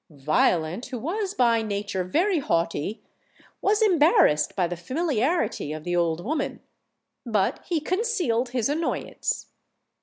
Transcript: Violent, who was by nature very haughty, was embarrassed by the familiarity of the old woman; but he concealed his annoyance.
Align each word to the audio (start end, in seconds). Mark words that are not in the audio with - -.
Violent, 0.09 0.87
who 0.87 0.97
was 0.97 1.35
by 1.35 1.61
nature 1.61 2.03
very 2.03 2.39
haughty, 2.39 3.03
was 3.61 3.83
embarrassed 3.83 4.55
by 4.55 4.65
the 4.65 4.75
familiarity 4.75 5.71
of 5.71 5.83
the 5.83 5.95
old 5.95 6.25
woman; 6.25 6.59
but 7.23 7.59
he 7.69 7.79
concealed 7.79 8.49
his 8.49 8.67
annoyance. 8.67 9.51